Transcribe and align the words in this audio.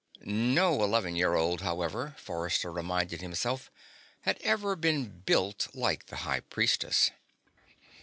No 0.25 0.83
eleven 0.83 1.15
year 1.15 1.35
old, 1.35 1.61
however, 1.61 2.15
Forrester 2.17 2.71
reminded 2.71 3.21
himself, 3.21 3.69
had 4.21 4.39
ever 4.41 4.75
been 4.75 5.19
built 5.19 5.67
like 5.75 6.07
the 6.07 6.15
High 6.25 6.39
Priestess. 6.39 7.11